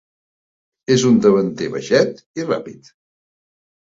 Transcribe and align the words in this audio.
És 0.95 1.03
un 1.09 1.19
davanter 1.25 1.67
baixet 1.75 2.23
i 2.43 2.47
ràpid. 2.47 2.89